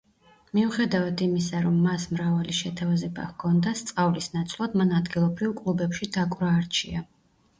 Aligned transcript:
მიუხედავ 0.57 1.03
იმისა, 1.25 1.59
რომ 1.65 1.75
მას 1.81 2.05
მრავალი 2.13 2.55
შეთავაზება 2.61 3.27
ჰქონდა, 3.27 3.73
სწავლის 3.81 4.29
ნაცვლად 4.37 4.77
მან 4.81 4.97
ადგილობრივ 5.01 5.53
კლუბებში 5.63 6.09
დაკვრა 6.17 6.49
არჩია. 6.63 7.05